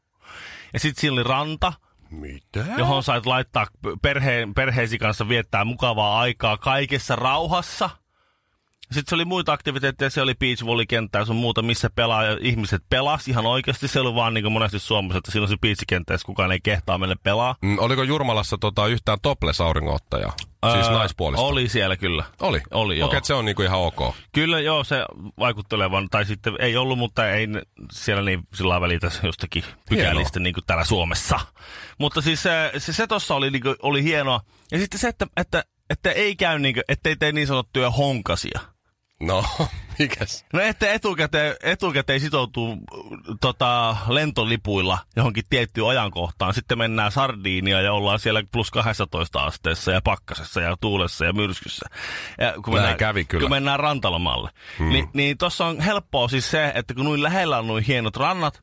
Ja 0.73 0.79
sitten 0.79 1.01
siinä 1.01 1.13
oli 1.13 1.23
ranta, 1.23 1.73
Mitä? 2.09 2.65
johon 2.77 3.03
sait 3.03 3.25
laittaa 3.25 3.67
perheen, 4.01 4.53
perheesi 4.53 4.97
kanssa 4.97 5.29
viettää 5.29 5.65
mukavaa 5.65 6.19
aikaa 6.19 6.57
kaikessa 6.57 7.15
rauhassa. 7.15 7.89
Sitten 8.91 9.09
se 9.09 9.15
oli 9.15 9.25
muita 9.25 9.53
aktiviteetteja, 9.53 10.09
se 10.09 10.21
oli 10.21 10.33
beach 10.35 10.65
volley-kenttä 10.65 11.19
ja 11.19 11.25
sun 11.25 11.35
muuta, 11.35 11.61
missä 11.61 11.89
pelaa 11.89 12.23
ja 12.23 12.37
ihmiset 12.41 12.83
pelas 12.89 13.27
ihan 13.27 13.45
oikeasti. 13.45 13.87
Se 13.87 13.99
oli 13.99 14.15
vaan 14.15 14.33
niin 14.33 14.43
kuin 14.43 14.51
monesti 14.53 14.79
Suomessa, 14.79 15.17
että 15.17 15.31
siinä 15.31 15.43
on 15.43 15.49
se 15.49 15.57
beachkenttä, 15.61 16.13
jos 16.13 16.23
kukaan 16.23 16.51
ei 16.51 16.59
kehtaa 16.63 16.97
mennä 16.97 17.15
pelaa. 17.23 17.55
Mm, 17.61 17.79
oliko 17.79 18.03
Jurmalassa 18.03 18.57
tota, 18.57 18.87
yhtään 18.87 19.17
topless-auringonottajaa? 19.21 20.33
Siis 20.73 20.87
Öö, 20.87 20.93
naispuolista? 20.93 21.45
Oli 21.45 21.69
siellä 21.69 21.97
kyllä. 21.97 22.23
Oli? 22.41 22.61
Oli, 22.71 22.97
joo. 22.97 23.07
Okei, 23.07 23.17
että 23.17 23.27
se 23.27 23.33
on 23.33 23.45
niinku 23.45 23.61
ihan 23.61 23.79
ok. 23.79 24.15
Kyllä 24.33 24.59
joo, 24.59 24.83
se 24.83 25.05
vaikuttelevan, 25.39 26.07
tai 26.11 26.25
sitten 26.25 26.53
ei 26.59 26.77
ollut, 26.77 26.97
mutta 26.97 27.31
ei 27.31 27.47
siellä 27.91 28.21
niin 28.23 28.39
sillä 28.53 28.81
välitä 28.81 29.11
jostakin 29.23 29.63
pykälistä 29.89 30.39
niin 30.39 30.53
kuin 30.53 30.63
täällä 30.67 30.83
Suomessa. 30.85 31.39
Mutta 31.97 32.21
siis 32.21 32.43
se, 32.43 32.71
se, 32.77 32.93
se 32.93 33.07
tossa 33.07 33.35
oli, 33.35 33.51
niin 33.51 33.61
kuin, 33.61 33.75
oli 33.81 34.03
hienoa. 34.03 34.41
Ja 34.71 34.79
sitten 34.79 34.99
se, 34.99 35.07
että, 35.07 35.27
että, 35.37 35.63
että 35.89 36.11
ei 36.11 36.35
käy 36.35 36.59
niin 36.59 36.73
kuin, 36.73 36.83
ettei 36.87 37.15
tee 37.15 37.31
niin 37.31 37.47
sanottuja 37.47 37.91
honkasia. 37.91 38.59
No, 39.19 39.43
mikäs? 39.99 40.45
No 40.53 40.59
että 40.59 40.93
etukäteen, 40.93 41.55
etukäteen 41.63 42.19
sitoutuu 42.19 42.77
tota, 43.41 43.97
lentolipuilla 44.07 44.97
johonkin 45.15 45.43
tiettyyn 45.49 45.87
ajankohtaan. 45.87 46.53
Sitten 46.53 46.77
mennään 46.77 47.11
sardiinia 47.11 47.81
ja 47.81 47.93
ollaan 47.93 48.19
siellä 48.19 48.43
plus 48.51 48.71
12 48.71 49.43
asteessa 49.43 49.91
ja 49.91 50.01
pakkasessa 50.01 50.61
ja 50.61 50.77
tuulessa 50.81 51.25
ja 51.25 51.33
myrskyssä. 51.33 51.89
Ja 52.41 52.53
kun 52.53 52.63
Näin 52.65 52.73
mennään, 52.73 52.97
kävi 52.97 53.25
kyllä. 53.25 53.41
Kun 53.41 53.51
mennään 53.51 53.79
rantalomalle. 53.79 54.49
Hmm. 54.79 54.89
Ni, 54.89 55.09
niin 55.13 55.37
tuossa 55.37 55.65
on 55.65 55.81
helppoa 55.81 56.27
siis 56.27 56.51
se, 56.51 56.71
että 56.75 56.93
kun 56.93 57.05
noin 57.05 57.23
lähellä 57.23 57.57
on 57.57 57.67
noin 57.67 57.83
hienot 57.83 58.17
rannat, 58.17 58.61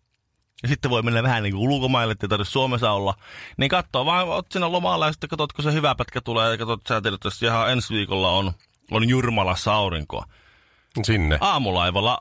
ja 0.63 0.69
sitten 0.69 0.91
voi 0.91 1.03
mennä 1.03 1.23
vähän 1.23 1.43
niin 1.43 1.55
kuin 1.55 1.71
ulkomaille, 1.71 2.13
ettei 2.13 2.29
tarvitse 2.29 2.53
Suomessa 2.53 2.93
olla. 2.93 3.15
Niin 3.57 3.69
katsoo 3.69 4.07
vaan, 4.07 4.29
oot 4.29 4.47
siinä 4.53 4.73
lomalla 4.73 5.07
ja 5.07 5.13
sitten 5.13 5.29
katsot, 5.29 5.53
kun 5.53 5.65
se 5.65 5.73
hyvä 5.73 5.95
pätkä 5.95 6.21
tulee 6.21 6.51
ja 6.51 6.59
katsot, 6.59 6.81
sä 6.89 7.01
tiedät, 7.01 7.27
että 7.27 7.47
ihan 7.47 7.73
ensi 7.73 7.95
viikolla 7.95 8.31
on, 8.31 8.53
on 8.91 9.09
Jurmalassa 9.09 9.75
aurinkoa 9.75 10.25
Sinne. 11.03 11.39
aamulaivalla 11.41 12.19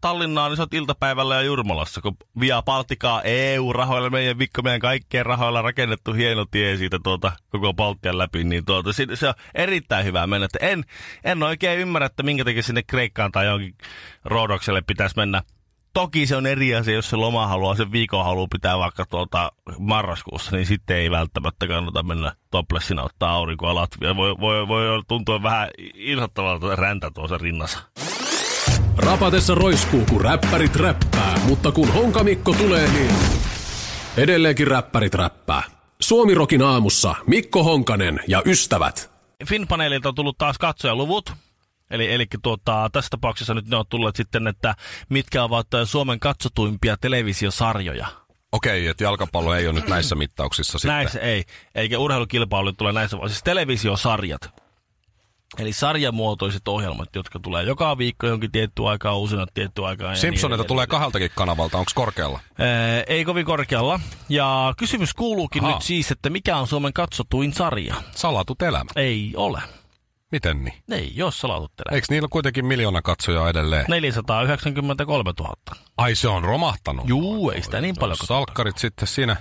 Tallinnaan, 0.00 0.50
niin 0.50 0.56
sä 0.56 0.62
oot 0.62 0.74
iltapäivällä 0.74 1.34
ja 1.34 1.42
Jurmalassa, 1.42 2.00
kun 2.00 2.16
Via 2.40 2.62
Baltikaa 2.62 3.22
EU-rahoilla, 3.22 4.10
meidän 4.10 4.38
Vikko, 4.38 4.62
meidän 4.62 4.80
kaikkien 4.80 5.26
rahoilla 5.26 5.62
rakennettu 5.62 6.12
hieno 6.12 6.44
tie 6.50 6.76
siitä 6.76 6.98
tuota, 7.04 7.32
koko 7.48 7.74
Baltian 7.74 8.18
läpi, 8.18 8.44
niin 8.44 8.64
tuota, 8.64 8.92
se, 8.92 9.28
on 9.28 9.34
erittäin 9.54 10.04
hyvä 10.04 10.26
mennä. 10.26 10.48
En, 10.60 10.84
en 11.24 11.42
oikein 11.42 11.78
ymmärrä, 11.80 12.06
että 12.06 12.22
minkä 12.22 12.44
takia 12.44 12.62
sinne 12.62 12.82
Kreikkaan 12.82 13.32
tai 13.32 13.46
johonkin 13.46 13.74
Roodokselle 14.24 14.82
pitäisi 14.86 15.16
mennä. 15.16 15.42
Toki 15.94 16.26
se 16.26 16.36
on 16.36 16.46
eri 16.46 16.74
asia, 16.74 16.94
jos 16.94 17.10
se 17.10 17.16
loma 17.16 17.46
haluaa, 17.46 17.74
sen 17.74 17.92
viikon 17.92 18.24
haluaa 18.24 18.46
pitää 18.52 18.78
vaikka 18.78 19.04
tuota 19.10 19.52
marraskuussa, 19.78 20.56
niin 20.56 20.66
sitten 20.66 20.96
ei 20.96 21.10
välttämättä 21.10 21.66
kannata 21.66 22.02
mennä 22.02 22.32
toplessina 22.50 23.02
ottaa 23.02 23.30
aurinkoa 23.30 23.74
Latvia. 23.74 24.16
Voi, 24.16 24.36
voi, 24.40 24.68
voi 24.68 25.02
tuntua 25.08 25.42
vähän 25.42 25.68
inhottavalta 25.94 26.76
räntä 26.76 27.10
tuossa 27.14 27.38
rinnassa. 27.38 27.78
Rapatessa 28.96 29.54
roiskuu, 29.54 30.04
kun 30.10 30.20
räppärit 30.20 30.76
räppää, 30.76 31.38
mutta 31.48 31.72
kun 31.72 31.92
Honkamikko 31.92 32.52
tulee, 32.52 32.90
niin 32.90 33.10
edelleenkin 34.16 34.66
räppärit 34.66 35.14
räppää. 35.14 35.62
Suomirokin 36.00 36.62
aamussa 36.62 37.14
Mikko 37.26 37.64
Honkanen 37.64 38.20
ja 38.28 38.42
ystävät. 38.46 39.10
Finpaneelilta 39.46 40.08
on 40.08 40.14
tullut 40.14 40.38
taas 40.38 40.58
katsojaluvut. 40.58 41.32
Eli, 41.90 42.12
eli 42.12 42.26
tuota, 42.42 42.88
tässä 42.92 43.08
tapauksessa 43.10 43.54
nyt 43.54 43.68
ne 43.68 43.76
on 43.76 43.84
tulleet 43.88 44.16
sitten, 44.16 44.46
että 44.46 44.74
mitkä 45.08 45.44
ovat 45.44 45.66
Suomen 45.84 46.20
katsotuimpia 46.20 46.96
televisiosarjoja. 46.96 48.06
Okei, 48.52 48.86
että 48.86 49.04
jalkapallo 49.04 49.54
ei 49.54 49.66
ole 49.66 49.74
nyt 49.74 49.88
näissä 49.88 50.14
mittauksissa 50.14 50.78
sitten. 50.78 50.96
Näissä 50.96 51.20
ei, 51.20 51.44
eikä 51.74 51.98
urheilukilpailu 51.98 52.72
tule 52.72 52.92
näissä, 52.92 53.18
vaan 53.18 53.28
siis 53.28 53.42
televisiosarjat. 53.42 54.64
Eli 55.58 55.72
sarjamuotoiset 55.72 56.68
ohjelmat, 56.68 57.08
jotka 57.16 57.38
tulee 57.38 57.62
joka 57.62 57.98
viikko 57.98 58.26
jonkin 58.26 58.52
tietty 58.52 58.86
aikaa, 58.86 59.16
uusina 59.16 59.46
tietty 59.54 59.84
aikaa. 59.84 60.14
Simpsoneita 60.14 60.62
niin 60.62 60.68
tulee 60.68 60.86
kahdeltakin 60.86 61.30
kanavalta, 61.34 61.78
onko 61.78 61.90
korkealla? 61.94 62.40
Ee, 62.58 63.04
ei 63.06 63.24
kovin 63.24 63.46
korkealla. 63.46 64.00
Ja 64.28 64.74
kysymys 64.78 65.14
kuuluukin 65.14 65.64
Aha. 65.64 65.72
nyt 65.72 65.82
siis, 65.82 66.10
että 66.10 66.30
mikä 66.30 66.56
on 66.56 66.66
Suomen 66.66 66.92
katsotuin 66.92 67.52
sarja? 67.52 67.94
Salatut 68.10 68.62
elämä. 68.62 68.90
Ei 68.96 69.32
ole. 69.36 69.62
Miten 70.34 70.64
niin? 70.64 70.74
Ei, 70.90 71.12
jos 71.14 71.40
salaututtele. 71.40 71.94
Eikö 71.94 72.06
niillä 72.10 72.28
kuitenkin 72.30 72.66
miljoona 72.66 73.02
katsojaa 73.02 73.48
edelleen? 73.48 73.84
493 73.88 75.32
000. 75.40 75.54
Ai 75.96 76.14
se 76.14 76.28
on 76.28 76.44
romahtanut. 76.44 77.08
Juu, 77.08 77.50
ei 77.50 77.62
sitä 77.62 77.80
niin 77.80 77.94
paljon. 78.00 78.16
Salkkarit 78.24 78.78
sitten 78.78 79.08
siinä. 79.08 79.36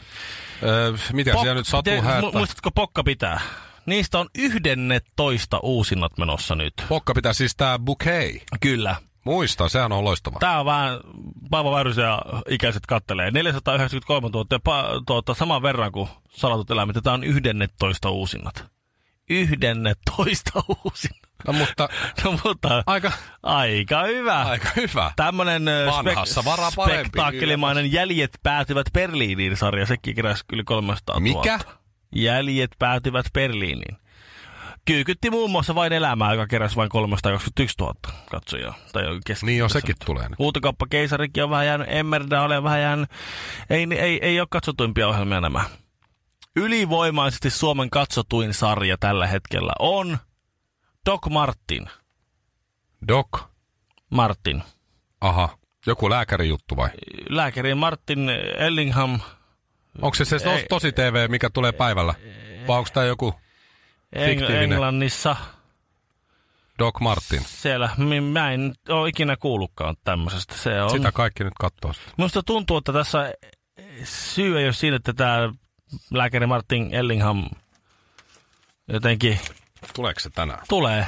Öö, 0.64 0.94
mitä 1.14 1.32
siellä 1.32 1.54
nyt 1.54 1.68
Satu 1.68 1.90
mu- 1.90 2.38
Muistatko 2.38 2.72
Pokka 2.72 3.04
pitää? 3.04 3.42
Niistä 3.86 4.20
on 4.20 4.28
11 4.38 5.60
uusinnat 5.64 6.18
menossa 6.18 6.56
nyt. 6.56 6.74
Pokka 6.90 7.14
pitää 7.14 7.34
siis 7.34 7.56
tää 7.56 7.80
bouquet. 7.80 8.44
Kyllä. 8.62 8.96
Muista, 9.24 9.70
sehän 9.70 9.92
on 9.92 10.04
loistava. 10.04 10.40
Tää 10.40 10.60
on 10.60 10.66
vähän, 10.66 11.00
Paavo 11.50 11.72
Väyrysen 11.72 12.04
ja 12.04 12.22
ikäiset 12.50 12.86
kattelee. 12.86 13.32
493 13.32 14.30
000, 14.34 14.60
pa, 14.64 14.86
tuota, 15.08 15.34
saman 15.34 15.62
verran 15.62 15.92
kuin 15.92 16.10
salatut 16.30 16.72
eläimet. 16.72 16.98
Tää 17.04 17.14
on 17.14 17.24
11 17.24 18.10
uusinnat. 18.10 18.66
11 19.30 20.52
uusinnat. 20.68 21.24
No 21.48 21.54
mutta 21.54 21.90
No 22.24 22.40
mutta 22.46 22.84
aika, 22.86 23.12
aika 23.44 24.04
hyvä. 24.04 24.42
aika 24.42 24.70
hyvä. 24.76 25.12
Tämmönen 25.16 25.64
vara 26.46 26.70
parempi, 26.76 27.02
spektaakkelimainen 27.08 27.92
Jäljet 27.92 28.32
päätyvät 28.44 28.86
Berliiniin 28.94 29.58
sarja, 29.58 29.86
sekin 29.86 30.16
keräsi 30.16 30.44
kyllä 30.48 30.64
300 30.66 31.20
000. 31.20 31.38
Mikä? 31.42 31.60
Jäljet 32.16 32.72
päätyvät 32.80 33.26
Berliiniin. 33.34 33.98
Kyykytti 34.86 35.30
muun 35.30 35.52
muassa 35.52 35.76
vain 35.76 35.94
elämää, 35.94 36.32
joka 36.32 36.48
keräsi 36.48 36.76
vain 36.76 36.90
321 36.90 37.76
000 37.80 37.94
katsojaa. 38.32 38.76
Tai 38.94 39.04
Niin 39.42 39.58
jo, 39.58 39.70
sekin 39.70 39.88
nyt. 39.88 40.06
tulee. 40.06 40.28
Huutokauppa 40.40 40.86
Keisarikin 40.90 41.44
on 41.44 41.50
vähän 41.50 41.66
jäänyt, 41.66 41.88
Emmerda 41.90 42.42
on 42.42 42.64
vähän 42.64 42.82
jäänyt. 42.82 43.10
Ei, 43.70 43.88
ei, 43.98 44.20
ei 44.22 44.40
ole 44.40 44.48
katsotuimpia 44.52 45.08
ohjelmia 45.08 45.42
nämä. 45.42 45.64
Ylivoimaisesti 46.56 47.50
Suomen 47.50 47.90
katsotuin 47.90 48.54
sarja 48.54 48.98
tällä 49.00 49.28
hetkellä 49.28 49.74
on 49.80 50.18
Doc 51.06 51.30
Martin. 51.30 51.90
Doc. 53.08 53.28
Martin. 54.10 54.64
Aha. 55.22 55.58
Joku 55.86 56.10
lääkärijuttu 56.10 56.78
vai? 56.78 56.90
Lääkäri 57.30 57.76
Martin 57.76 58.30
Ellingham 58.58 59.20
Onko 60.02 60.16
se 60.16 60.26
se 60.26 60.36
Ei. 60.36 60.66
tosi 60.70 60.92
TV, 60.92 61.30
mikä 61.30 61.50
tulee 61.50 61.72
päivällä? 61.72 62.14
Vai 62.68 62.78
onko 62.78 62.90
tämä 62.94 63.06
joku 63.06 63.34
Fiktiivinen. 64.26 64.64
Englannissa. 64.64 65.36
Doc 66.80 67.00
Martin? 67.00 67.42
Siellä, 67.46 67.90
mä 68.32 68.52
en 68.52 68.74
ole 68.90 69.10
ikinä 69.10 69.38
kuullutkaan 69.38 69.96
tämmöisestä. 70.04 70.56
Se 70.58 70.82
on, 70.82 70.90
Sitä 70.90 71.12
kaikki 71.12 71.44
nyt 71.44 71.54
katsoo. 71.60 71.94
Minusta 72.18 72.44
tuntuu, 72.44 72.78
että 72.78 72.94
tässä 72.94 73.34
syy 74.04 74.60
ei 74.60 74.66
ole 74.66 74.74
siinä, 74.74 74.96
että 74.96 75.14
tämä 75.14 75.54
lääkäri 76.12 76.46
Martin 76.48 76.94
Ellingham 76.94 77.50
jotenkin 78.88 79.40
Tuleeko 79.96 80.20
se 80.20 80.30
tänään? 80.30 80.60
tulee 80.70 81.08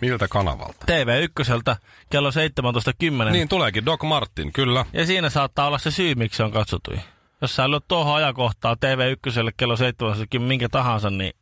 Miltä 0.00 0.28
kanavalta? 0.28 0.86
TV1 0.90 1.76
kello 2.10 2.30
17.10. 2.30 3.30
Niin 3.32 3.48
tuleekin, 3.48 3.86
Doc 3.86 4.02
Martin, 4.02 4.52
kyllä. 4.52 4.86
Ja 4.92 5.06
siinä 5.06 5.30
saattaa 5.30 5.66
olla 5.66 5.78
se 5.78 5.90
syy, 5.90 6.14
miksi 6.14 6.36
se 6.36 6.42
on 6.42 6.52
katsotui. 6.52 6.96
Jos 7.40 7.56
sä 7.56 7.70
lyöt 7.70 7.84
tuohon 7.88 8.16
ajankohtaa 8.16 8.74
TV1 8.74 9.52
kello 9.56 9.74
17.10 9.74 10.38
minkä 10.40 10.68
tahansa, 10.68 11.10
niin, 11.10 11.32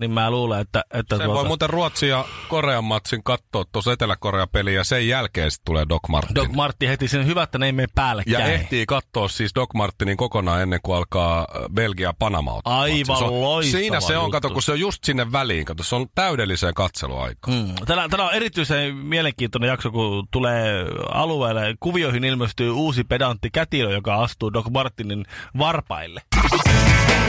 niin 0.00 0.10
mä 0.10 0.30
luulen, 0.30 0.60
että... 0.60 0.84
että 0.94 1.16
Sen 1.16 1.28
voi 1.28 1.44
muuten 1.44 1.70
Ruotsin 1.70 2.08
ja 2.08 2.24
Korean 2.48 2.84
matsin 2.84 3.22
katsoa 3.24 3.64
tuossa 3.72 3.92
Etelä-Korea 3.92 4.46
peliä 4.46 4.74
ja 4.74 4.84
sen 4.84 5.08
jälkeen 5.08 5.50
sitten 5.50 5.64
tulee 5.64 5.86
Doc 5.88 6.08
Martin. 6.08 6.34
Doc 6.34 6.48
Martti 6.48 6.88
heti 6.88 7.08
sen 7.08 7.26
hyvä, 7.26 7.42
että 7.42 7.58
ne 7.58 7.66
ei 7.66 7.72
mene 7.72 7.82
ja 7.82 7.92
päällekkäin. 7.94 8.52
ehtii 8.52 8.86
katsoa 8.86 9.28
siis 9.28 9.54
Doc 9.54 9.74
Martinin 9.74 10.16
kokonaan 10.16 10.62
ennen 10.62 10.80
kuin 10.82 10.96
alkaa 10.96 11.38
äh, 11.40 11.62
Belgia-Panama. 11.74 12.60
Aivan 12.64 13.16
se 13.18 13.24
on, 13.24 13.40
loistava 13.40 13.80
Siinä 13.80 14.00
se 14.00 14.16
on, 14.16 14.24
juttu. 14.24 14.30
kato, 14.30 14.50
kun 14.50 14.62
se 14.62 14.72
on 14.72 14.80
just 14.80 15.04
sinne 15.04 15.32
väliin. 15.32 15.64
Kato, 15.64 15.82
se 15.82 15.94
on 15.94 16.06
täydelliseen 16.14 16.74
katseluaikaan. 16.74 17.56
Mm. 17.56 17.74
Tänään, 17.86 18.10
tänään 18.10 18.28
on 18.28 18.34
erityisen 18.34 18.96
mielenkiintoinen 18.96 19.68
jakso, 19.68 19.90
kun 19.90 20.28
tulee 20.30 20.84
alueelle. 21.12 21.74
Kuvioihin 21.80 22.24
ilmestyy 22.24 22.70
uusi 22.70 23.04
pedantti 23.04 23.50
kätilö, 23.50 23.92
joka 23.92 24.14
astuu 24.14 24.52
Doc 24.52 24.70
Martinin 24.70 25.24
varpaille. 25.58 26.22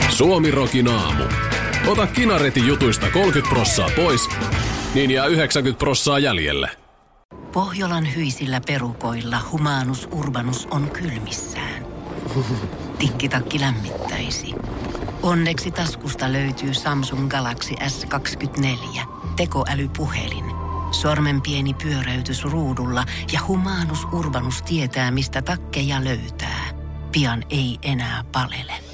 Suomi 0.08 0.50
Rokin 0.50 0.88
aamu. 0.88 1.24
Ota 1.86 2.06
kinaretin 2.06 2.66
jutuista 2.66 3.10
30 3.10 3.54
prossaa 3.54 3.90
pois, 3.96 4.28
niin 4.94 5.10
jää 5.10 5.26
90 5.26 5.78
prossaa 5.78 6.18
jäljelle. 6.18 6.70
Pohjolan 7.52 8.14
hyisillä 8.14 8.60
perukoilla 8.66 9.38
humanus 9.52 10.08
urbanus 10.12 10.68
on 10.70 10.90
kylmissään. 10.90 11.86
Tikkitakki 12.98 13.60
lämmittäisi. 13.60 14.54
Onneksi 15.22 15.70
taskusta 15.70 16.32
löytyy 16.32 16.74
Samsung 16.74 17.28
Galaxy 17.28 17.74
S24. 17.74 19.00
Tekoälypuhelin. 19.36 20.44
Sormen 20.90 21.42
pieni 21.42 21.74
pyöräytys 21.74 22.44
ruudulla 22.44 23.04
ja 23.32 23.40
humanus 23.48 24.04
urbanus 24.12 24.62
tietää, 24.62 25.10
mistä 25.10 25.42
takkeja 25.42 26.04
löytää. 26.04 26.64
Pian 27.12 27.44
ei 27.50 27.78
enää 27.82 28.24
palele. 28.32 28.93